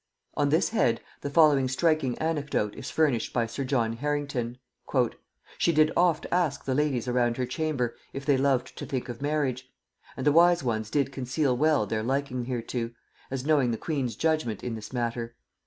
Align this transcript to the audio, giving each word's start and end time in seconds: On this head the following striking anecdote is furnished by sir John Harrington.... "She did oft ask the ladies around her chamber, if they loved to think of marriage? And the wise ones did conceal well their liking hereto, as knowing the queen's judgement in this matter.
On 0.33 0.49
this 0.49 0.69
head 0.69 0.99
the 1.21 1.29
following 1.29 1.67
striking 1.67 2.17
anecdote 2.17 2.73
is 2.75 2.89
furnished 2.89 3.33
by 3.33 3.45
sir 3.45 3.63
John 3.63 3.93
Harrington.... 3.93 4.57
"She 5.59 5.71
did 5.71 5.91
oft 5.95 6.25
ask 6.31 6.65
the 6.65 6.73
ladies 6.73 7.07
around 7.07 7.37
her 7.37 7.45
chamber, 7.45 7.95
if 8.11 8.25
they 8.25 8.35
loved 8.35 8.75
to 8.79 8.87
think 8.87 9.09
of 9.09 9.21
marriage? 9.21 9.69
And 10.17 10.25
the 10.25 10.31
wise 10.31 10.63
ones 10.63 10.89
did 10.89 11.11
conceal 11.11 11.55
well 11.55 11.85
their 11.85 12.01
liking 12.01 12.45
hereto, 12.45 12.89
as 13.29 13.45
knowing 13.45 13.69
the 13.69 13.77
queen's 13.77 14.15
judgement 14.15 14.63
in 14.63 14.73
this 14.73 14.91
matter. 14.91 15.35